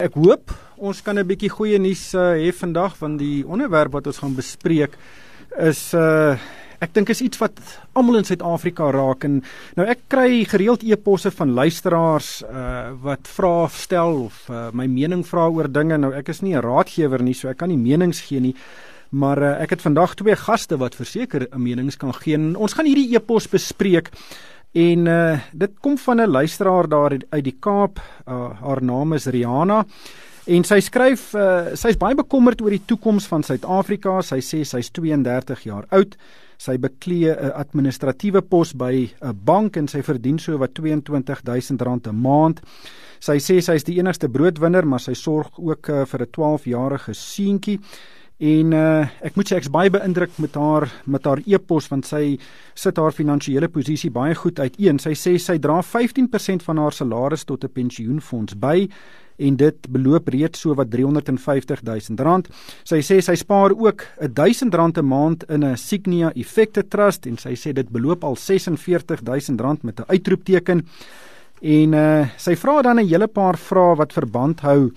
[0.00, 0.48] Ek hoop
[0.80, 4.32] ons kan 'n bietjie goeie nuus uh, hê vandag van die onderwerp wat ons gaan
[4.34, 4.96] bespreek
[5.60, 6.38] is uh
[6.80, 7.58] ek dink is iets wat
[7.92, 9.42] almal in Suid-Afrika raak en
[9.76, 15.20] nou ek kry gereeld e-posse van luisteraars uh wat vra stel of uh, my mening
[15.20, 15.98] vra oor dinge.
[16.00, 18.54] Nou ek is nie 'n raadgewer nie, so ek kan nie menings gee nie.
[19.12, 22.34] Maar uh, ek het vandag twee gaste wat verseker 'n menings kan gee.
[22.40, 24.08] En ons gaan hierdie e-pos bespreek.
[24.72, 28.00] En uh dit kom van 'n luisteraar daar uit die Kaap.
[28.28, 29.84] Uh, haar naam is Rihanna.
[30.44, 34.22] En sy skryf uh sy's baie bekommerd oor die toekoms van Suid-Afrika.
[34.22, 36.16] Sy sê sy's 32 jaar oud.
[36.56, 42.20] Sy beklee 'n administratiewe pos by 'n bank en sy verdien so wat R22000 'n
[42.20, 42.60] maand.
[43.18, 47.80] Sy sê sy's die enigste broodwinner, maar sy sorg ook uh, vir 'n 12-jarige seentjie.
[48.40, 52.38] En uh ek moet sê ek's baie beïndruk met haar met haar e-pos want sy
[52.72, 54.96] sit haar finansiële posisie baie goed uiteen.
[54.98, 58.88] Sy sê sy dra 15% van haar salaris tot 'n pensioenfonds by
[59.36, 62.48] en dit beloop reeds so wat 350 000 rand.
[62.84, 67.36] Sy sê sy spaar ook 1000 rand 'n maand in 'n Signia Effekte Trust en
[67.36, 70.86] sy sê dit beloop al 46 000 rand met 'n uitroepteken.
[71.60, 74.92] En uh sy vra dan 'n hele paar vrae wat verband hou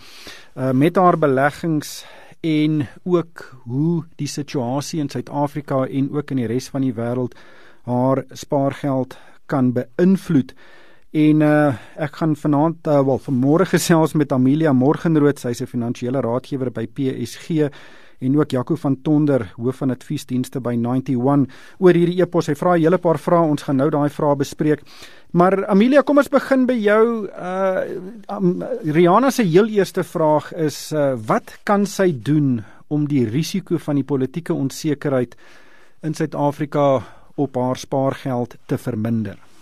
[0.55, 2.05] uh met haar beleggings
[2.43, 7.37] en ook hoe die situasie in Suid-Afrika en ook in die res van die wêreld
[7.87, 9.15] haar spaargeld
[9.47, 10.51] kan beïnvloed.
[11.13, 16.21] En uh ek gaan vanaand uh, wel vanmôre gesels met Amelia Morgenrood, sy's 'n finansiële
[16.21, 17.69] raadgewer by PSG
[18.19, 21.47] en ook Jaco van Tonder, hoof van adviesdienste by 91
[21.79, 22.47] oor hierdie e-pos.
[22.47, 24.81] Hy vra 'n hele paar vrae, ons gaan nou daai vrae bespreek.
[25.31, 27.27] Maar Amelia, kom ons begin by jou.
[27.27, 27.81] Uh
[28.29, 33.77] um, Rihanna se heel eerste vraag is uh wat kan sy doen om die risiko
[33.77, 35.35] van die politieke onsekerheid
[36.03, 37.01] in Suid-Afrika
[37.35, 39.52] op haar spaargeld te verminder?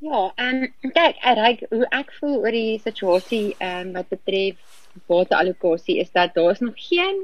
[0.00, 4.78] Ja, en um, kyk, ek hoe ek voel oor die situasie um, wat betref
[5.10, 7.18] waterallokasie is dat daar is nog geen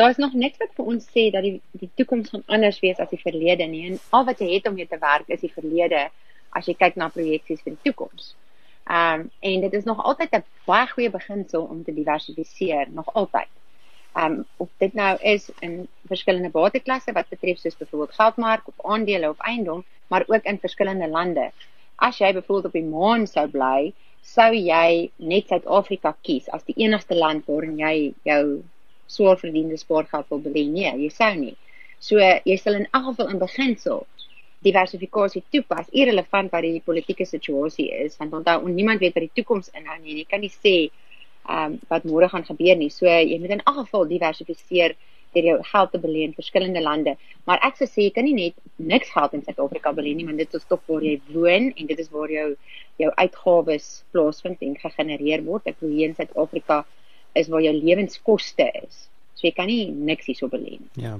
[0.00, 3.02] daar is nog niks wat vir ons sê dat die die toekoms gaan anders wees
[3.04, 3.84] as die verlede nie.
[3.90, 6.06] En al wat jy het om mee te werk is die verlede
[6.56, 8.32] as jy kyk na projeksies vir die toekoms.
[8.88, 13.14] Ehm um, en dit is nog altyd 'n baie goeie beginsel om te diversifiseer, nog
[13.14, 13.52] altyd.
[14.14, 18.86] Ehm um, of dit nou is in verskillende bateklasse wat betref soos byvoorbeeld geldmark of
[18.94, 21.52] aandele of eiendom, maar ook in verskillende lande.
[21.98, 23.92] As jy byvoorbeeld op die maan sou bly,
[24.22, 27.94] sou jy net Suid-Afrika kies as die enigste land waarin jy
[28.28, 28.42] jou
[29.10, 30.66] swaar verdiende spaargeld wil belê?
[30.70, 31.56] Nee, jy sou nie.
[31.98, 34.04] So jy sal in elk geval in beginsel
[34.66, 39.70] diversifikasie toepas, irrelevant wat die politieke situasie is, want onthou niemand weet wat die toekoms
[39.78, 40.20] inhou nie.
[40.20, 40.76] Jy kan nie sê
[41.48, 42.90] ehm um, wat môre gaan gebeur nie.
[42.92, 44.96] So jy moet in elk geval diversifiseer
[45.34, 47.16] deur jou geld te belê in verskillende lande.
[47.48, 50.40] Maar ek sou sê jy kan nie net niks geld in Suid-Afrika belê nie, want
[50.40, 52.48] dit is tog waar jy woon en dit is waar jou
[52.98, 55.68] jou uitgawes plaasvind en gegenereer word.
[55.70, 56.82] Ek glo hier in Suid-Afrika
[57.38, 59.04] is waar jou lewenskoste is.
[59.38, 60.88] So jy kan nie niks hierso belê nie.
[60.98, 61.14] Ja.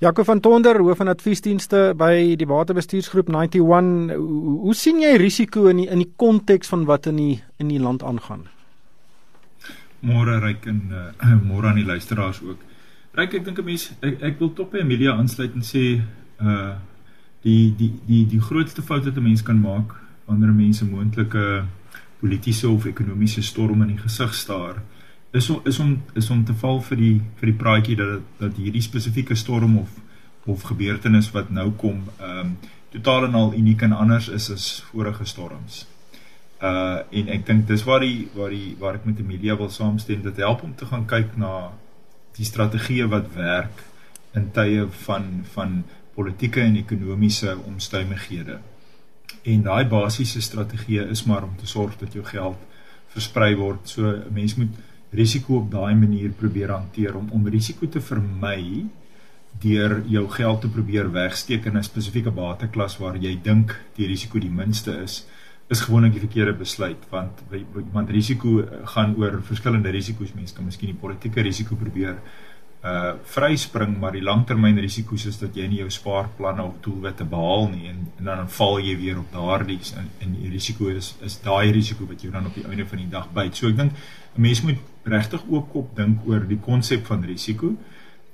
[0.00, 4.16] Jaco van Tonder, hoof van adviesdienste by die Waterbestuursgroep 91.
[4.16, 7.68] Hoe, hoe sien jy risiko in die, in die konteks van wat in die in
[7.68, 8.46] die land aangaan?
[10.00, 11.10] Môre ryk en uh,
[11.50, 12.64] môre aan die luisteraars ook.
[13.18, 16.02] Ryk ek dink 'n mens ek, ek wil tog by Amelia aansluit en sê
[16.40, 16.76] uh
[17.42, 21.64] die die die die grootste fout wat 'n mens kan maak wanneer mense moontlike
[22.20, 24.82] politieke of ekonomiese storm in die gesig staar
[25.32, 28.56] is om is om is om te val vir die vir die praatjie dat dat
[28.56, 29.90] hierdie spesifieke storm of
[30.46, 32.56] of gebeurtenis wat nou kom ehm um,
[32.90, 35.86] totaal en al uniek en anders is as vorige storms.
[36.62, 39.70] Uh en ek dink dis waar die waar die waar ek met die media wil
[39.70, 41.70] saamstem dit help om te gaan kyk na
[42.36, 43.84] die strategieë wat werk
[44.34, 45.82] in tye van van
[46.14, 48.58] politieke en ekonomiese omstandighede.
[49.42, 52.58] En daai basiese strategie is maar om te sorg dat jou geld
[53.14, 53.88] versprei word.
[53.88, 54.74] So 'n mens moet
[55.10, 58.86] risiko op daai manier probeer hanteer om om risiko te vermy
[59.60, 64.38] deur jou geld te probeer wegsteek in 'n spesifieke bateklas waar jy dink die risiko
[64.38, 65.26] die minste is
[65.70, 67.42] is gewoonlik die verkeerde besluit want
[67.94, 68.60] want risiko
[68.94, 72.16] gaan oor verskillende risiko's mense kan miskien die politieke risiko probeer
[72.80, 77.68] uh vryspring maar die langtermyn risiko's is dat jy nie jou spaarplanne of doelwitte behaal
[77.74, 81.36] nie en, en dan val jy weer op daardie en, en die risiko is is
[81.44, 83.56] daai risiko wat jy dan op die einde van die dag byt.
[83.56, 87.76] So ek dink 'n mens moet regtig oopkop dink oor die konsep van risiko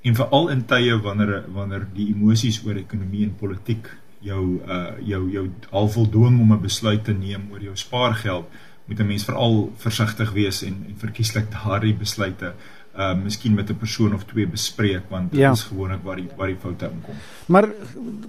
[0.03, 5.29] en veral in tye wanneer wanneer die emosies oor ekonomie en politiek jou uh jou
[5.31, 8.45] jou al voldwing om 'n besluit te neem oor jou spaargeld,
[8.85, 12.53] moet 'n mens veral versigtig wees en en verkieslik daardie besluite
[12.97, 15.51] uh miskien met 'n persoon of twee bespreek want dit ja.
[15.51, 17.15] is gewoonlik waar die waar die foute inkom.
[17.45, 17.69] Maar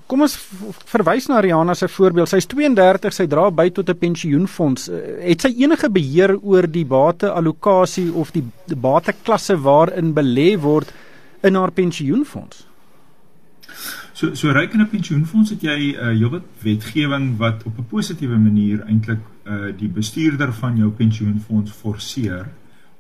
[0.07, 0.39] kom ons
[0.85, 2.29] verwys na Rihanna se voorbeeld.
[2.29, 4.89] Sy's 32, sy dra by tot 'n pensioenfonds.
[4.89, 10.93] Uh, het sy enige beheer oor die bateallokasie of die, die bateklasse waarin belê word
[11.41, 12.67] in haar pensioenfonds?
[14.19, 17.87] So so ryk in 'n pensioenfonds het jy 'n uh, heelwat wetgewing wat op 'n
[17.87, 22.49] positiewe manier eintlik uh die bestuurder van jou pensioenfonds forceer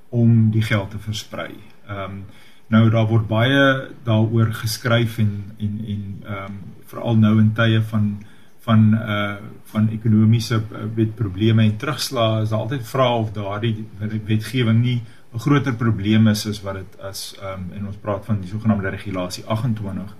[0.09, 1.55] om die geld te versprei.
[1.89, 2.25] Ehm um,
[2.69, 7.83] nou daar word baie daaroor geskryf en en en ehm um, veral nou in tye
[7.83, 8.23] van
[8.61, 13.87] van uh van ekonomiese uh, wet probleme en terugslae is daar altyd vrae of daardie
[14.25, 15.03] wetgewing nie
[15.35, 18.51] 'n groter probleem is as wat dit as ehm um, en ons praat van die
[18.51, 20.15] sogenaamde regulasie 28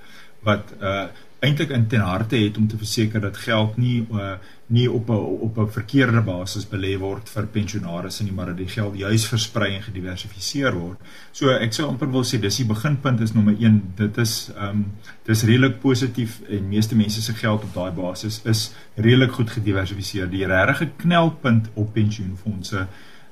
[0.49, 1.09] wat uh
[1.39, 4.33] eintlik in ten harte het om te verseker dat geld nie uh
[4.69, 5.13] nie op 'n
[5.47, 9.75] op 'n verkeerde basis belê word vir pensionaars nie, maar dat die geld juis versprei
[9.75, 10.99] en gediversifiseer word.
[11.33, 13.83] So ek sou amper wil sê dis die beginpunt is nommer 1.
[13.97, 14.87] Dit is ehm um,
[15.25, 20.31] dis redelik positief en meeste mense se geld op daai basis is redelik goed gediversifiseer.
[20.31, 22.87] Die regte knelpunt op pensioenfonde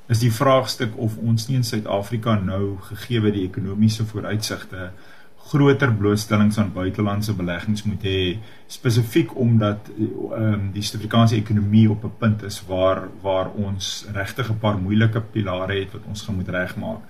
[0.08, 4.90] is die vraagstuk of ons nie in Suid-Afrika nou gegee die ekonomiese vooruitsigte
[5.46, 8.20] groter blootstellings aan buitelandse beleggings moet hê
[8.66, 14.50] spesifiek omdat ehm um, die Suid-Afrikaanse ekonomie op 'n punt is waar waar ons regtig
[14.50, 17.02] 'n paar moeilike pilare het wat ons gaan moet regmaak.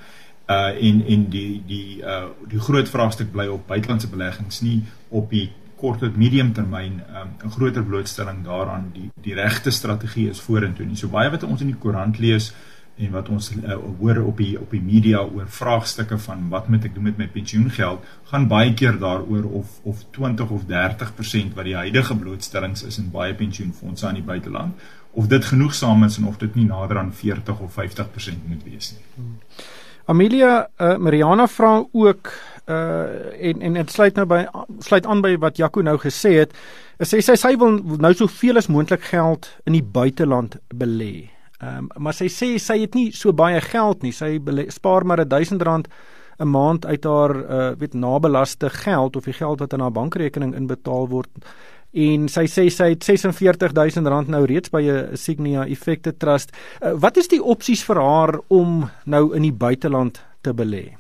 [0.49, 5.31] Uh en en die die uh die groot vraagstuk bly op buitelandse beleggings nie op
[5.31, 10.41] die kort tot medium termyn um, 'n groter blootstelling daaraan die die regte strategie is
[10.41, 10.97] vorentoe nie.
[10.97, 12.53] So baie wat ons in die koerant lees
[12.97, 16.87] en wat ons uh, hoor op die op die media oor vraagstukke van wat moet
[16.89, 21.69] ek doen met my pensioengeld gaan baie keer daaroor of of 20 of 30% wat
[21.69, 26.29] die huidige blootstellings is in baie pensioenfondse aan die buiteland of dit genoegsaam is en
[26.29, 29.05] of dit nie nader aan 40 of 50% moet wees nie.
[29.15, 29.37] Hmm.
[30.07, 32.33] Amelia uh, Mariana vra ook
[32.67, 34.41] uh en en dit sluit nou by
[34.83, 36.55] sluit aan by wat Jaco nou gesê het.
[36.99, 41.36] Sy sê sy, sy wil nou soveel as moontlik geld in die buiteland belê.
[41.61, 44.13] Ehm um, maar sy sê sy het nie so baie geld nie.
[44.13, 44.37] Sy
[44.69, 45.89] spaar maar 1000 rand
[46.39, 50.55] 'n maand uit haar uh weet nabelaste geld of die geld wat in haar bankrekening
[50.55, 51.31] inbetaal word.
[51.93, 56.53] En sy sê sy het 46000 rand nou reeds by 'n Signia Effekte Trust.
[56.83, 60.97] Uh, wat is die opsies vir haar om nou in die buiteland te belê?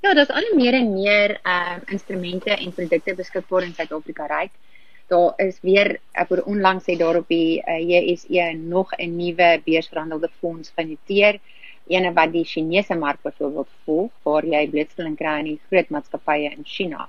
[0.00, 4.30] Ja, daar's al meer en meer ehm uh, instrumente en produkte beskikbaar in Suid-Afrika ryk.
[4.40, 4.71] Right?
[5.08, 9.16] Daar is weer ek word onlangs het daar op die uh, eh, JSE nog 'n
[9.16, 11.40] nuwe beursverhandelde fonds genoteer
[11.86, 16.50] ene wat die Chinese mark byvoorbeeld volg waar jy blootstelling kry aan die groot maatskappye
[16.50, 17.08] in China.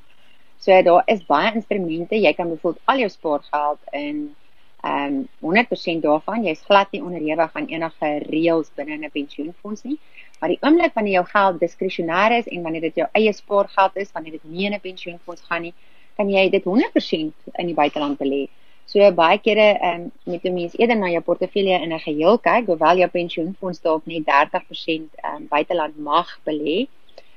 [0.58, 4.36] So daar is baie instrumente, jy kan byvoorbeeld al jou spaargeld in
[4.84, 9.98] ehm um, 100% daarvan, jy's glad nie onderhewig aan enige reëls binne 'n pensioenfonds nie.
[10.40, 14.12] Maar die oomblik wanneer jou geld diskresionêr is en wanneer dit jou eie spaargeld is,
[14.12, 15.74] wanneer dit nie in 'n pensioenfonds gaan nie,
[16.18, 18.48] kan jy dit 100% in die buiteland belê.
[18.86, 22.38] So baie kere ehm um, moet 'n mens eerder na jou portefeulje in 'n geheel
[22.38, 26.88] kyk, hoewel jou pensioenfonds dalk net 30% ehm um, buiteland mag belê,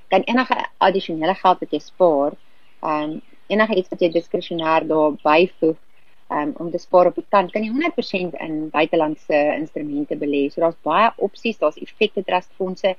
[0.08, 2.32] kan enige addisionele geld wat jy spaar,
[2.82, 5.76] ehm um, enige iets wat jy diskresionêr daar byvoeg
[6.30, 10.48] um, om te spaar op die kant, kan jy 100% in buitelandse instrumente belê.
[10.50, 12.96] So daar's baie opsies, daar's effekte trust fondse.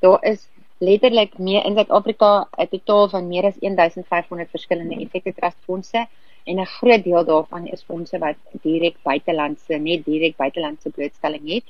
[0.00, 0.48] Daar is
[0.80, 6.06] letterlik meer in Suid-Afrika 'n totaal van meer as 1500 verskillende effekte trust fondse
[6.44, 11.66] en 'n groot deel daarvan is fondse wat direk buitelandse net direk buitelandse blootstelling het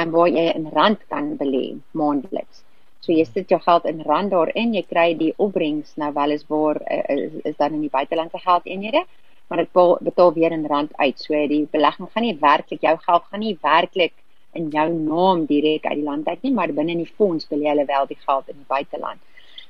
[0.00, 2.62] en waar jy in rand kan belê maandeliks.
[3.00, 6.44] So jy sit jou geld in rand daarin, jy kry die opbrengs nou wel is
[6.46, 9.04] waar eh, is, is dan in die buitelandse geldeenhede,
[9.48, 11.18] maar dit betaal weer in rand uit.
[11.18, 14.14] So die belegging gaan nie werklik jou geld gaan nie werklik
[14.60, 17.62] in jou naam direk uit die land uit nie, maar binne in die fonds wil
[17.62, 19.20] jy hulle wel die geld in die buiteland.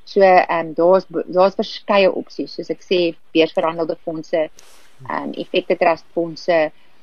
[0.09, 3.01] So ehm um, daar's daar's verskeie opsies, soos ek sê,
[3.37, 6.59] beursverhandelde fondse, ehm um, effekte trust fondse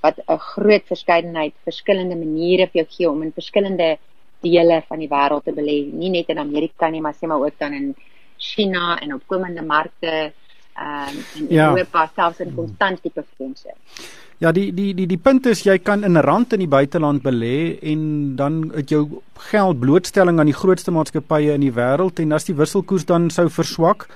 [0.06, 3.98] wat 'n groot verskeidenheid verskillende maniere vir jou gee om in verskillende
[4.42, 7.58] dele van die wêreld te belê, nie net in Amerika nie, maar sê maar ook
[7.60, 7.96] dan in
[8.38, 10.34] China en opkomende markte
[10.76, 11.70] ehm um, in ja.
[11.70, 13.72] Europa selfs in konstant tipe fondse.
[14.44, 17.80] Ja, die die die die punt is jy kan in rand in die buiteland belê
[17.82, 22.50] en dan het jou geld blootstelling aan die grootste maatskappye in die wêreld en as
[22.50, 24.10] die wisselkoers dan sou verswak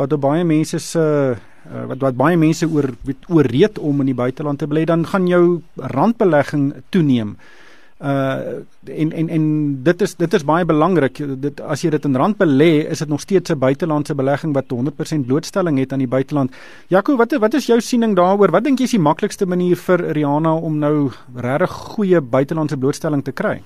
[0.00, 2.88] wat baie mense se uh, wat wat baie mense oor
[3.28, 7.67] oorreed om in die buiteland te belê dan gaan jou randbelegging toeneem uh
[7.98, 9.44] en en en
[9.82, 13.08] dit is dit is baie belangrik dit as jy dit in rand belê is dit
[13.08, 16.54] nog steeds 'n buitelandse belegging wat 100% blootstelling het aan die buiteland.
[16.88, 18.50] Jaco, wat wat is jou siening daaroor?
[18.50, 23.24] Wat dink jy is die maklikste manier vir Rihanna om nou regtig goeie buitelandse blootstelling
[23.24, 23.62] te kry?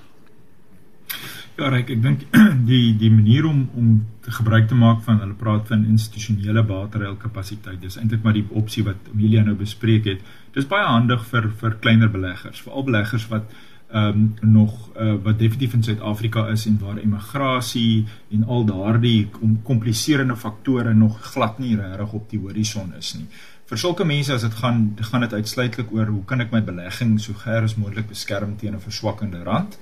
[1.56, 2.22] Ja, Ryk, ek dink
[2.70, 7.16] die die manier om om te gebruik te maak van hulle praat van institusionele waterruil
[7.16, 7.80] kapasiteit.
[7.80, 10.24] Dis eintlik maar die opsie wat Amelia nou bespreek het.
[10.54, 13.52] Dis baie handig vir vir kleiner beleggers, veral beleggers wat
[13.92, 19.28] ehm um, nog uh, wat definitief in Suid-Afrika is en waar immigrasie en al daardie
[19.62, 23.26] kompliserende faktore nog glad nie regtig op die horison is nie.
[23.68, 27.20] Vir sulke mense as dit gaan gaan dit uitsluitlik oor hoe kan ek my belegging
[27.20, 29.78] so ver as moontlik beskerm teen 'n verswakkende rand?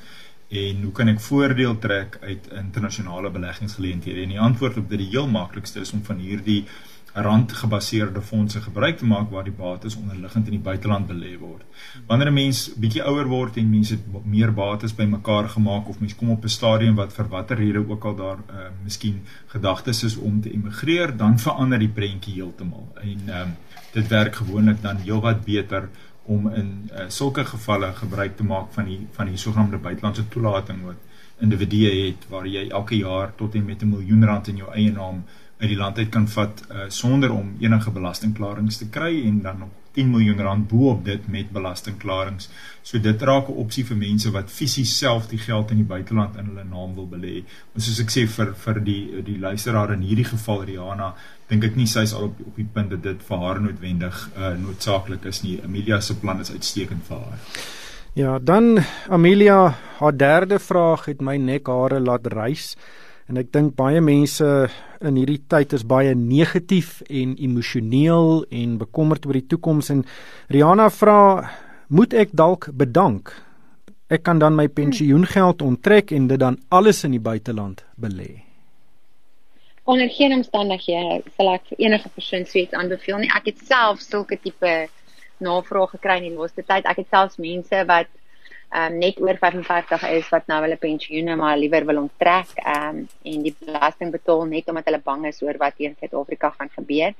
[0.51, 4.25] en hoe kan ek voordeel trek uit internasionale beleggingsgeleenthede?
[4.25, 6.65] En die antwoord op dit die heel maklikste is om van hierdie
[7.15, 11.65] randgebaseerde fondse gebruik te maak waar die bates onderliggend in die buiteland belê word.
[12.07, 16.31] Wanneer 'n mens bietjie ouer word en mense meer bates bymekaar gemaak of mens kom
[16.31, 20.41] op 'n stadium wat vir watter rede ook al daar uh, miskien gedagtes is om
[20.41, 22.89] te emigreer, dan verander die prentjie heeltemal.
[22.95, 23.57] En ehm um,
[23.93, 25.89] dit werk gewoonlik dan heelwat beter
[26.23, 30.83] om in uh, sulke gevalle gebruik te maak van die van die sogenaamde buitelandse toelating
[30.85, 30.97] wat
[31.41, 34.93] individue het waar jy elke jaar tot en met 'n miljoen rand in jou eie
[34.93, 35.25] naam
[35.61, 39.59] uit die land uit kan vat uh, sonder om enige belastingklarings te kry en dan
[39.59, 42.49] nog 10 miljoen rand bo op dit met belastingklarings.
[42.83, 46.37] So dit raak 'n opsie vir mense wat fisies self die geld in die buiteland
[46.37, 47.43] in hulle naam wil belê.
[47.73, 51.15] Maar soos ek sê vir vir die die luisteraar in hierdie geval Rihanna,
[51.49, 54.31] dink ek nie sy is al op op die punt dat dit vir haar noodwendig
[54.37, 55.61] uh, noodsaaklik is nie.
[55.65, 57.39] Amelia se plan is uitstekend vir haar.
[58.15, 62.77] Ja, dan Amelia, haar derde vraag het my nekhare laat rys.
[63.31, 64.47] En ek dink baie mense
[65.07, 70.01] in hierdie tyd is baie negatief en emosioneel en bekommerd oor die toekoms en
[70.51, 71.21] Rihanna vra,
[71.95, 73.31] moet ek dalk bedank?
[74.11, 78.43] Ek kan dan my pensioengeld onttrek en dit dan alles in die buiteland belê.
[79.87, 83.31] Onder geen omstandighede sal ek vir enige persoon sweet aanbeveel nie.
[83.31, 84.75] Ek het self sulke tipe
[85.39, 86.83] navrae gekry in die laaste tyd.
[86.83, 88.11] Ek het selfs mense wat
[88.75, 93.43] um, net oor 55 is wat nou hulle pensioene maar liewer wil onttrek um, en
[93.47, 97.15] die belasting betaal net omdat hulle bang is oor wat in Suid-Afrika gaan gebeur.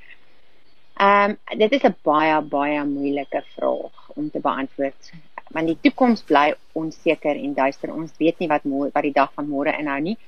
[1.01, 5.13] Ehm um, dit is 'n baie baie moeilike vraag om te beantwoord
[5.51, 7.93] want die toekoms bly onseker en duister.
[7.93, 10.19] Ons weet nie wat wat die dag van môre inhou nie.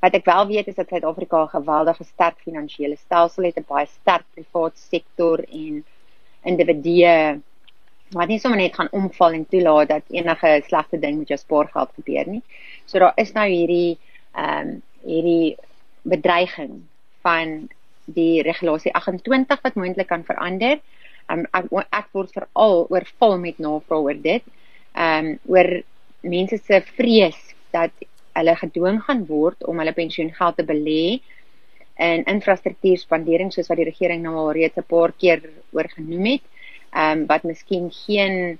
[0.00, 3.86] Wat ek wel weet is dat Suid-Afrika 'n geweldige sterk finansiële stelsel het, 'n baie
[3.86, 5.84] sterk privaat sektor en
[6.44, 7.40] individue
[8.16, 11.92] wat nie sommer net gaan omval en toelaat dat enige slegte ding met jou spaargeld
[11.94, 12.42] gebeur nie.
[12.86, 13.98] So daar is nou hierdie
[14.34, 15.56] ehm um, hierdie
[16.02, 16.82] bedreiging
[17.24, 17.68] van
[18.04, 20.80] die regulasie 28 wat moontlik kan verander.
[21.30, 24.44] Um, ek ek word veral oorval met navrae oor dit.
[24.94, 25.70] Ehm um, oor
[26.20, 27.38] mense se vrees
[27.72, 27.94] dat
[28.36, 31.20] hulle gedwing gaan word om hulle pensioengeld te belê
[32.00, 36.44] in infrastruktuurspandering soos wat die regering nou al reeds 'n paar keer oor genoem het
[36.90, 38.58] ehm um, wat miskien geen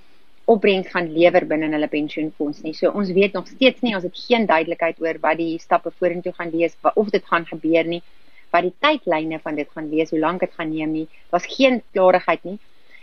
[0.50, 2.72] opbrengs gaan lewer binne hulle pensioenfonds nie.
[2.74, 6.32] So ons weet nog steeds nie, ons het geen duidelikheid oor wat die stappe vorentoe
[6.38, 8.00] gaan wees of dit gaan gebeur nie,
[8.50, 11.06] wat die tydlyne van dit gaan wees, hoe lank dit gaan neem nie.
[11.30, 12.58] Daar's geen klarigheid nie.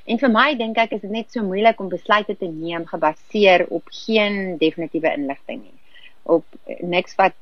[0.08, 3.66] En vir my dink ek is dit net so moeilik om besluite te neem gebaseer
[3.76, 5.76] op geen definitiewe inligting nie.
[6.24, 6.46] Op
[6.84, 7.36] niks wat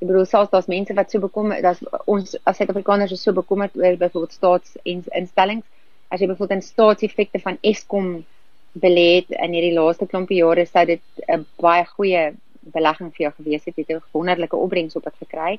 [0.00, 3.74] ek bedoel selfs daar's mense wat so bekommerd, daar's ons as Suid-Afrikaners is so bekommerd
[3.78, 5.66] oor byvoorbeeld staatsinstellings
[6.14, 8.08] as jy byvoorbeeld in staatseffekte van Eskom
[8.78, 12.22] belê het in hierdie laaste klompie jare sou dit 'n baie goeie
[12.74, 15.58] belegging vir jou gewees het, het 'n wonderlike opbrengs op dit gekry.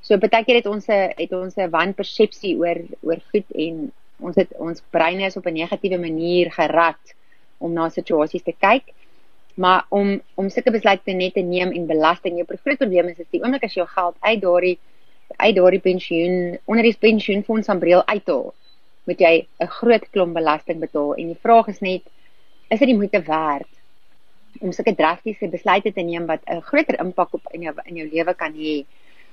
[0.00, 4.36] So baie keer het ons 'n het ons 'n wanpersepsie oor oor goed en ons
[4.36, 7.14] het ons breine is op 'n negatiewe manier gerad
[7.58, 8.84] om na situasies te kyk.
[9.54, 13.30] Maar om om sulke besluite net te neem en belasting jou groot probleem is is
[13.30, 14.78] die oomblik as jy jou geld uit daardie
[15.36, 18.54] uit daardie pensioen onder die pensioenfonds aanbreel uithaal
[19.04, 22.02] moet jy 'n groot klomp belasting betaal en die vraag is net
[22.68, 23.68] is dit die moeite werd
[24.60, 28.08] om sulke drastiese besluite te neem wat 'n groter impak op in jou in jou
[28.12, 28.84] lewe kan hê.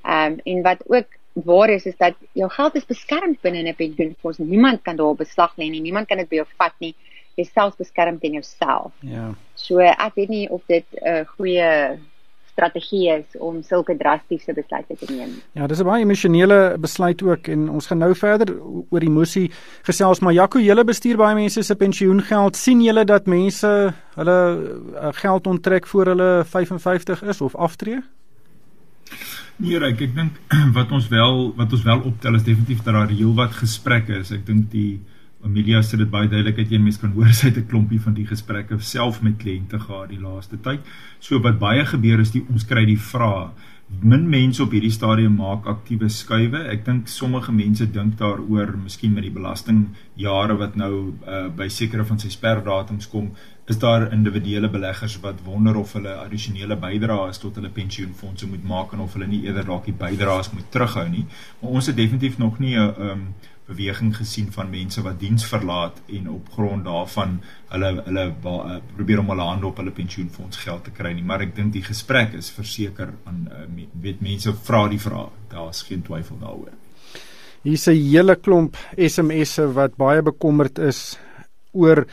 [0.04, 3.76] Ehm um, en wat ook waar is is dat jou geld is beskerm binne 'n
[3.76, 4.38] pensioenfonds.
[4.38, 5.82] Niemand kan daar beslag lê nie.
[5.82, 6.96] Niemand kan dit by jou vat nie.
[7.36, 8.92] Jy self beskerm teen jouself.
[9.00, 9.36] Ja.
[9.54, 12.00] So ek weet nie of dit 'n uh, goeie
[12.60, 15.32] strategie is om sulke drastiese besluite te neem.
[15.56, 18.54] Ja, dis 'n baie emosionele besluit ook en ons gaan nou verder
[18.90, 19.52] oor emosie
[19.84, 22.56] gesels maar Jaco, julle bestuur baie mense se pensioengeld.
[22.56, 24.40] sien julle dat mense hulle
[24.94, 28.00] uh, geld onttrek voor hulle 55 is of aftree?
[29.56, 30.34] Nee, ek ek dink
[30.78, 34.32] wat ons wel wat ons wel optel is definitief dat daar heelwat gesprekke is.
[34.32, 35.00] Ek dink die
[35.46, 38.14] Amelia sê dit baie duidelik dat jy mens kan hoor sy het 'n klompie van
[38.14, 40.80] die gesprekke self met kliënte gehad die laaste tyd.
[41.20, 43.50] So wat baie gebeur is die ons kry die vrae.
[44.04, 46.60] Min mense op hierdie stadium maak aktiewe skuwe.
[46.70, 51.68] Ek dink sommige mense dink daaroor, miskien met die belasting jare wat nou uh, by
[51.68, 53.32] sekere van sy sperdatums kom,
[53.66, 58.94] is daar individuele beleggers wat wonder of hulle addisionele bydraes tot hulle pensioenfondse moet maak
[58.94, 61.26] en of hulle nie eerder dalk die bydraes moet terughou nie.
[61.62, 63.34] Maar ons het definitief nog nie 'n um,
[63.70, 67.38] beweging gesien van mense wat diens verlaat en op grond daarvan
[67.70, 71.26] hulle hulle uh, probeer om hulle hande op hulle pensioenfonds geld te kry nie.
[71.26, 75.34] Maar ek dink die gesprek is verseker aan uh, weet mense vra die vraag.
[75.54, 76.74] Daar's geen twyfel daaroor.
[77.64, 81.20] Hier's 'n hele klomp SMS'e wat baie bekommerd is
[81.72, 82.06] oor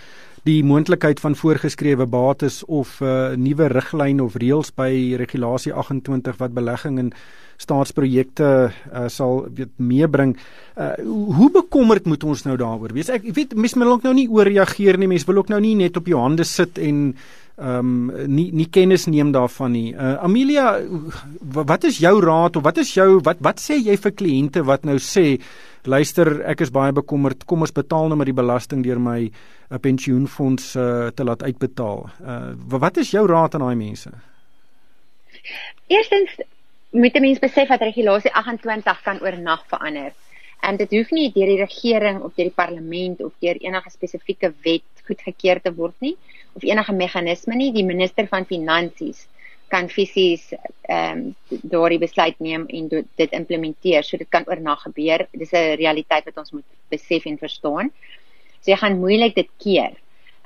[0.46, 6.38] die moontlikheid van voorgeskrewe bates of 'n uh, nuwe riglyn of reëls by regulasie 28
[6.38, 7.12] wat belegging in
[7.56, 10.36] staatsprojekte uh, sal weet meebring.
[10.76, 10.92] Uh,
[11.38, 13.08] hoe bekommerd moet ons nou daaroor wees?
[13.08, 15.08] Ek weet mense wil ook nou nie ooreageer nie.
[15.08, 17.16] Mense wil ook nou nie net op jou hande sit en
[17.56, 19.94] ehm um, nie nie kennis neem daarvan nie.
[19.94, 20.74] Uh, Amelia,
[21.40, 24.84] wat is jou raad of wat is jou wat wat sê jy vir kliënte wat
[24.84, 25.38] nou sê
[25.86, 27.44] luister, ek is baie bekommerd.
[27.48, 29.30] Kom ons betaal nou maar die belasting deur my 'n
[29.70, 32.10] uh, pensioenfonds uh, te laat uitbetaal.
[32.20, 34.10] Uh, wat is jou raad aan daai mense?
[35.86, 36.30] Eerstens
[36.90, 40.12] moet 'n mens besef dat regulasie 28 kan oornag verander.
[40.60, 44.54] En dit hoef nie deur die regering of deur die parlement of deur enige spesifieke
[44.62, 46.16] wet goedgekeur te word nie
[46.52, 47.72] of enige meganisme nie.
[47.72, 49.26] Die minister van finansies
[49.76, 50.52] kan fisies
[50.88, 54.04] ehm um, daardie besluit neem en dit implementeer.
[54.04, 55.26] So dit kan oornag gebeur.
[55.32, 57.90] Dis 'n realiteit wat ons moet besef en verstaan.
[58.60, 59.92] So jy gaan moeilik dit keer.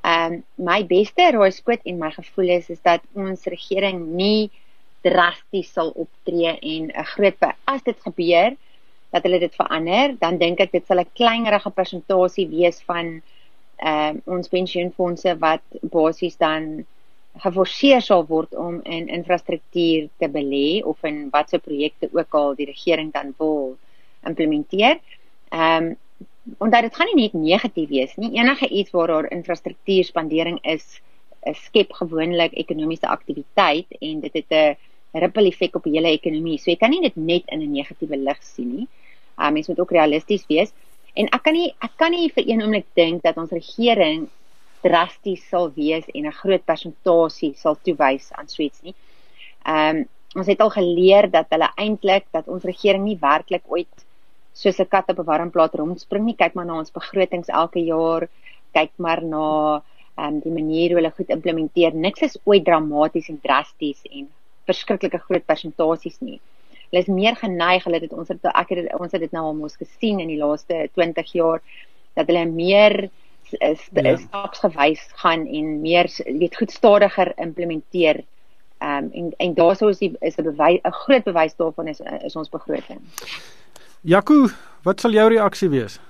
[0.03, 4.51] Ehm um, my beste raaiskoot en my gevoel is is dat ons regering nie
[5.03, 8.57] drasties sal optree en 'n groot as dit gebeur
[9.13, 13.23] dat hulle dit verander, dan dink ek dit sal 'n kleinerige persentasie wees van
[13.77, 16.85] ehm uh, ons pensioenfonde wat basies dan
[17.39, 22.67] geforseer sal word om in infrastruktuur te belê of in watse projekte ook al die
[22.67, 23.77] regering dan wil
[24.27, 25.01] implementeer.
[25.51, 25.97] Ehm um,
[26.59, 28.33] omdat dit gaan nie net negatief wees nie.
[28.33, 31.01] Enige iets waar daar infrastruktuurspandering is,
[31.55, 34.77] skep gewoonlik ekonomiese aktiwiteit en dit het 'n
[35.13, 36.59] ripple effek op die hele ekonomie.
[36.59, 38.89] So jy kan nie dit net in 'n negatiewe lig sien nie.
[39.39, 40.73] Ehm um, mens moet ook realisties wees.
[41.15, 44.29] En ek kan nie ek kan nie vir een oomblik dink dat ons regering
[44.83, 48.95] drasties sal wees en 'n groot persentasie sal toewys aan Swets nie.
[49.65, 54.07] Ehm um, ons het al geleer dat hulle eintlik dat ons regering nie werklik ooit
[54.53, 56.37] soos 'n kat op 'n warm plaas rondspring nie.
[56.37, 58.29] Kyk maar na ons begrotings elke jaar.
[58.73, 59.83] Kyk maar na
[60.17, 61.95] ehm um, die manier hoe hulle goed implementeer.
[61.95, 64.29] Niks is ooit dramaties en drasties en
[64.67, 66.41] verskriklike groot persentasies nie.
[66.91, 69.55] Hulle is meer geneig, hulle het ons het ek het ons het dit nou al
[69.55, 71.61] mos gesien in die laaste 20 jaar
[72.19, 73.11] dat hulle meer
[73.59, 74.17] is ja.
[74.17, 78.25] stapsgewys gaan en meer weet goed stadiger implementeer.
[78.79, 82.01] Ehm um, en en daarso is die is 'n bewys 'n groot bewys daarvan is
[82.25, 83.01] is ons begroting.
[84.01, 84.49] Jaco,
[84.83, 86.01] wat sal jou reaksie wees?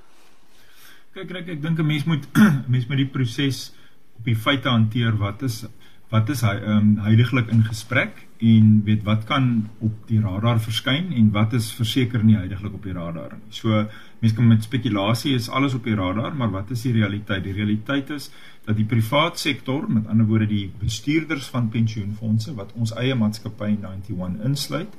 [1.14, 2.26] Kyk ek ek dink 'n mens moet
[2.72, 3.72] mens met die proses
[4.18, 5.64] op die feite hanteer wat is
[6.10, 10.60] wat is hy ehm um, heiliglik in gesprek en weet wat kan op die radar
[10.64, 13.52] verskyn en wat is verseker nie heiliglik op die radar nie.
[13.52, 13.82] So
[14.20, 17.44] mense kan met spekulasie is alles op die radar, maar wat is die realiteit?
[17.44, 18.30] Die realiteit is
[18.64, 23.74] dat die privaat sektor, met ander woorde die bestuurders van pensioenfonde wat ons eie maatskappy
[23.76, 24.96] 91 insluit,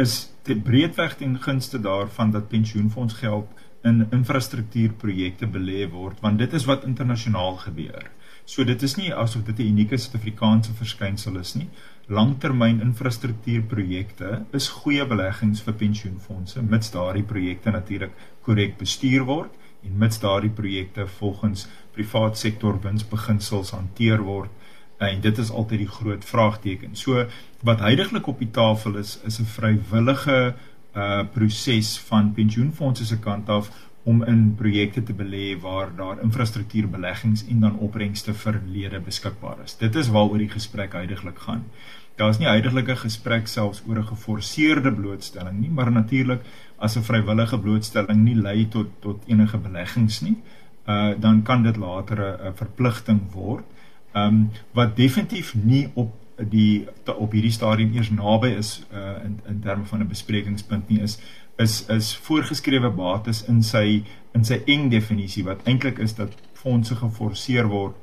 [0.00, 6.64] is te breedweg ten gunste daarvan dat pensioenfondsgeld in infrastruktuurprojekte belê word, want dit is
[6.68, 8.08] wat internasionaal gebeur.
[8.44, 11.68] So dit is nie asof dit 'n unieke Suid-Afrikaanse verskynsel is nie.
[12.10, 19.54] Langtermyn infrastruktuurprojekte is goeie beleggings vir pensioenfonde mits daardie projekte natuurlik korrek bestuur word
[19.86, 24.50] en mits daardie projekte volgens privaat sektor winsbeginsels hanteer word.
[24.98, 26.98] En dit is altyd die groot vraagteken.
[26.98, 27.28] So
[27.62, 30.54] wat heidaglik op die tafel is is 'n vrywillige
[30.96, 33.70] uh proses van pensioenfonde se kant af
[34.02, 39.76] om in projekte te belê waar daar infrastruktuurbeleggings en dan opbrengste vir lede beskikbaar is.
[39.76, 41.64] Dit is waaroor die gesprek heidaglik gaan.
[42.20, 46.42] Daar is nie heidaglik 'n gesprek selfs oor 'n geforseerde blootstelling nie, maar natuurlik
[46.76, 50.36] as 'n vrywillige blootstelling nie lei tot tot enige beleggings nie,
[50.86, 53.64] uh dan kan dit later 'n verpligting word.
[54.14, 56.12] Um wat definitief nie op
[56.48, 61.00] die op hierdie stadium eers naby is uh in in terme van 'n besprekingspunt nie
[61.00, 61.18] is
[61.56, 64.04] is is voorgeskrewe bates in sy
[64.34, 67.94] in sy eng definisie wat eintlik is dat fondse geforseer word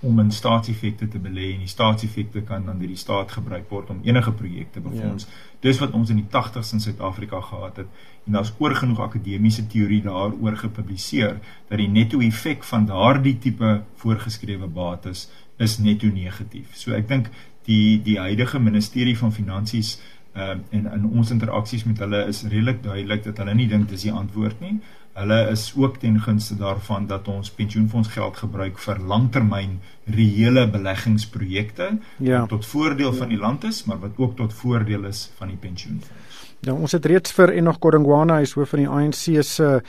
[0.00, 3.90] om in staatseffekte te belê en die staatseffekte kan dan deur die staat gebruik word
[3.90, 5.26] om enige projekte befonds.
[5.26, 5.48] Ja.
[5.66, 7.86] Dis wat ons in die 80s in Suid-Afrika gehad het
[8.26, 13.82] en daar's oor genoeg akademiese teorie daaroor gepubliseer dat die netto effek van daardie tipe
[14.02, 16.72] voorgeskrewe bates is netto negatief.
[16.74, 17.28] So ek dink
[17.68, 19.98] die die huidige ministerie van finansies
[20.36, 24.06] uh, en in ons interaksies met hulle is redelik duidelik dat hulle nie dink dis
[24.08, 24.78] die antwoord nie.
[25.12, 31.90] Hulle is ook ten gunste daarvan dat ons pensioenfonds geld gebruik vir langtermyn reële beleggingsprojekte
[32.16, 32.46] ja.
[32.46, 36.46] tot voordeel van die land is, maar wat ook tot voordeel is van die pensioenfonds.
[36.60, 39.80] Ja, ons het reeds vir Enoch Godongwana, hy is hoof van die ANC se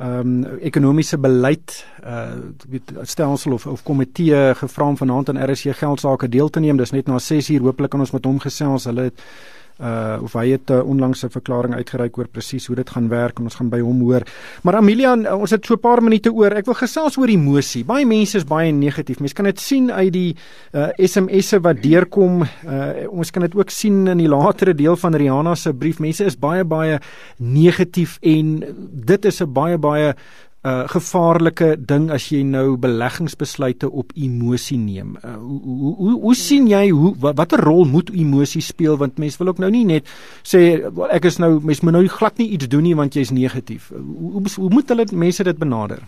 [0.00, 6.28] ehm um, ekonomiese beleid uh stelsel of of komitee gevra om vanaand aan RSC geldsaake
[6.28, 6.76] deel te neem.
[6.76, 7.60] Dis net na 6 uur.
[7.60, 8.84] Hooplik kan ons met hom gesels.
[8.88, 9.20] Hulle het
[9.82, 13.38] uh of hy het 'n uh, onlangse verklaring uitgereik oor presies hoe dit gaan werk
[13.38, 14.22] en ons gaan by hom hoor.
[14.62, 16.52] Maar Amelia, uh, ons het so 'n paar minute oor.
[16.52, 17.84] Ek wil gesels oor emosie.
[17.84, 19.18] Baie mense is baie negatief.
[19.18, 20.36] Mense kan dit sien uit die
[20.72, 22.42] uh SMS'e wat deurkom.
[22.42, 25.98] Uh ons kan dit ook sien in die latere deel van Rihanna se brief.
[25.98, 27.00] Mense is baie baie
[27.36, 28.64] negatief en
[29.06, 30.16] dit is 'n baie baie 'n
[30.62, 35.16] uh, gevaarlike ding as jy nou beleggingsbesluite op emosie neem.
[35.22, 39.52] Uh, hoe hoe hoe sien jy hoe watter rol moet emosie speel want mense wil
[39.52, 40.10] ook nou nie net
[40.46, 43.34] sê well, ek is nou mens moet nou glad nie iets doen nie want jy's
[43.34, 43.90] negatief.
[43.94, 46.02] Hoe, hoe hoe moet hulle mense dit benader?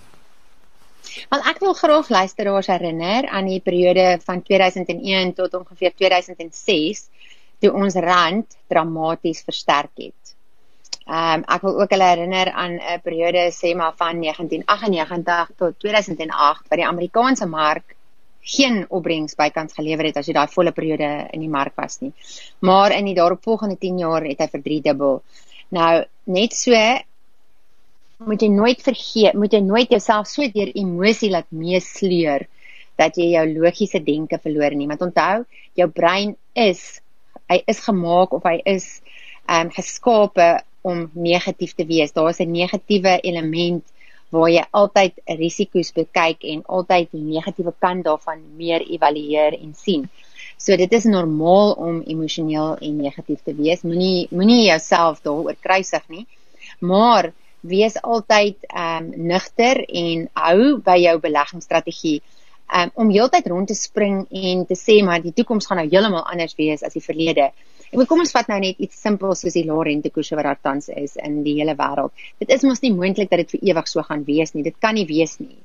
[1.30, 7.06] Want ek wil graag luisteraars herinner aan die periode van 2001 tot ongeveer 2006
[7.62, 10.33] toe ons rand dramaties versterk het.
[11.04, 15.78] Ehm um, ek wil ook hulle herinner aan 'n periode sê maar van 1998 tot
[15.78, 17.96] 2008 wat die Amerikaanse mark
[18.44, 22.12] geen opbrengs bykans gelewer het as jy daai volle periode in die mark was nie.
[22.60, 25.22] Maar in die daaropvolgende 10 jaar het hy verdriedubbel.
[25.68, 26.72] Nou net so
[28.24, 32.46] moet jy nooit vergeet, moet jy nooit jouself so deur emosie laat meesleur
[32.96, 34.88] dat jy jou logiese denke verloor nie.
[34.88, 37.00] Want onthou, jou brein is
[37.50, 39.02] hy is gemaak of hy is
[39.44, 42.12] ehm um, geskape om negatief te wees.
[42.12, 43.84] Daar is 'n negatiewe element
[44.34, 50.08] waar jy altyd risiko's bekyk en altyd die negatiewe kant daarvan meer evalueer en sien.
[50.58, 53.82] So dit is normaal om emosioneel en negatief te wees.
[53.82, 56.26] Moenie moenie jouself daaroor kruisig nie.
[56.80, 62.20] Maar wees altyd ehm um, nugter en hou by jou beleggingsstrategie.
[62.74, 66.24] Um, om heeltyd rond te spring en te sê maar die toekoms gaan nou heeltemal
[66.24, 67.50] anders wees as die verlede.
[67.94, 70.56] Ek wil kom ons vat nou net iets simpels soos die lae rentekoerse wat daar
[70.66, 72.10] tans is in die hele wêreld.
[72.42, 74.64] Dit is mos nie moontlik dat dit vir ewig so gaan wees nie.
[74.66, 75.60] Dit kan nie wees nie.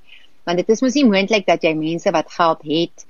[0.46, 3.06] Want dit is mos nie moontlik dat jy mense wat geld het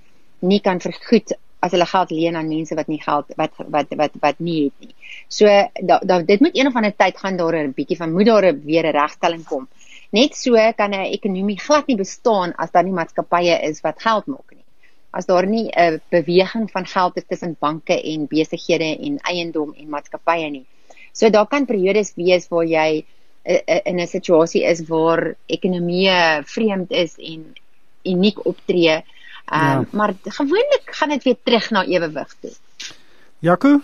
[0.51, 4.15] nie kan vergoed as hulle geld leen aan mense wat nie geld wat wat wat
[4.23, 4.95] wat nie het nie.
[5.27, 5.51] So
[5.91, 8.47] da, da dit moet een of ander tyd gaan daar 'n bietjie van moet daar
[8.55, 9.67] weer 'n regstelling kom.
[10.15, 14.27] Net so kan 'n ekonomie glad nie bestaan as daar nie maatskappye is wat geld
[14.27, 14.48] maak
[15.11, 19.89] as daar nie 'n beweging van geld is tussen banke en besighede en eiendom en
[19.89, 20.65] maatskappye nie.
[21.13, 23.05] So daar kan periodes wees waar jy
[23.85, 26.09] in 'n situasie is waar ekonomie
[26.45, 27.53] vreemd is en
[28.03, 28.95] uniek optree.
[29.51, 29.85] Um, ja.
[29.91, 32.51] maar gewoonlik gaan dit weer terug na ewewig toe.
[33.39, 33.81] Jaco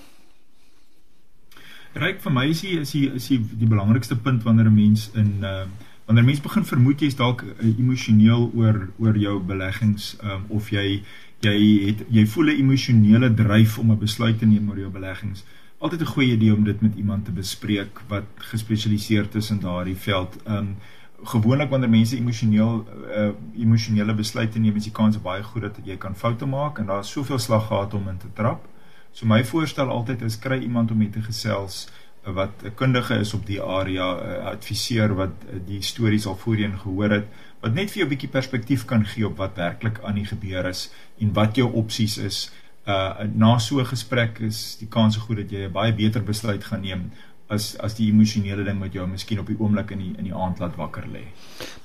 [1.93, 5.09] Ryk vir my is die is die is die, die belangrikste punt wanneer 'n mens
[5.13, 5.65] in uh
[6.05, 11.03] wanneer mense begin vermoed jy's dalk uh, emosioneel oor oor jou beleggings um, of jy
[11.41, 15.43] jy het jy voel 'n emosionele dryf om 'n besluit te neem oor jou beleggings
[15.79, 19.95] altyd 'n goeie idee om dit met iemand te bespreek wat gespesialiseerd is in daardie
[19.95, 20.37] veld.
[20.47, 20.75] Um
[21.23, 22.85] gewoonlik wanneer mense emosioneel
[23.17, 26.85] uh, emosionele besluite neem is die kans baie goed dat jy kan foute maak en
[26.85, 28.67] daar's soveel slaggate om in te trap.
[29.11, 31.87] So my voorstel altyd is kry iemand om mee te gesels
[32.33, 35.35] wat 'n kundige is op die area, 'n adviseur wat
[35.65, 37.25] die stories al voorheen gehoor het,
[37.61, 40.65] wat net vir jou 'n bietjie perspektief kan gee op wat werklik aan die gebeur
[40.65, 42.51] is en wat jou opsies is.
[42.87, 46.63] Uh na so 'n gesprek is die kans goed dat jy 'n baie beter besluit
[46.63, 47.11] gaan neem
[47.47, 50.33] as as die emosionele ding wat jou miskien op die oomblik in die in die
[50.33, 51.25] aand laat wakker lê.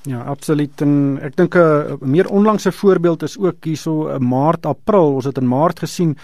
[0.09, 0.81] Ja, absoluut.
[0.81, 5.14] En ek dink 'n meer onlangse voorbeeld is ook hierso 'n Maart, April.
[5.14, 6.16] Ons het in Maart gesien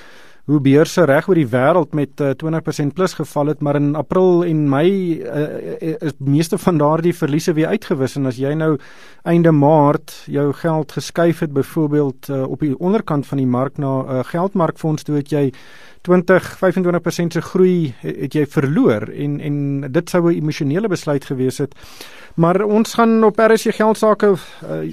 [0.46, 4.44] hoe beurse reg oor die wêreld met uh, 20% plus geval het, maar in April
[4.46, 8.76] en Mei uh, is meeste van daardie verliese weer uitgewis en as jy nou
[9.26, 14.02] einde Maart jou geld geskuif het byvoorbeeld uh, op die onderkant van die mark na
[14.02, 15.52] 'n uh, geldmarkfonds toe het jy
[16.06, 19.56] 20 25% se groei het jy verloor en en
[19.92, 21.74] dit sou 'n emosionele besluit gewees het.
[22.34, 24.92] Maar ons gaan op RSC geldsaake uh,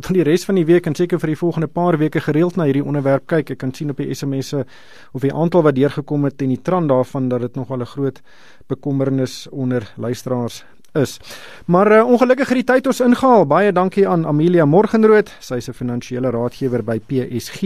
[0.00, 2.64] van die res van die week en seker vir die volgende paar weke gereeld na
[2.64, 3.50] hierdie onderwerp kyk.
[3.50, 4.66] Ek kan sien op die SMS'e
[5.12, 8.20] of die aantal wat deurgekom het en die trend daarvan dat dit nogal 'n groot
[8.66, 11.20] bekommernis onder luisteraars is.
[11.66, 13.46] Maar uh, ongelukkig het die tyd ons ingehaal.
[13.46, 17.62] Baie dankie aan Amelia Morgenrood, sy is 'n finansiële raadgewer by PSG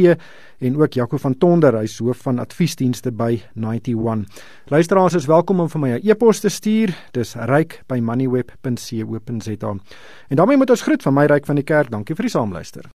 [0.59, 4.25] en ook Jaco van Tonder, hy's hoof van adviesdienste by 91.
[4.67, 6.95] Luisteraars is welkom om vir my 'n e-pos te stuur.
[7.13, 9.77] Dis ryk@moneyweb.co.za.
[10.29, 11.91] En daarmee moet ons groet van my ryk van die kerk.
[11.91, 12.96] Dankie vir die saamluister.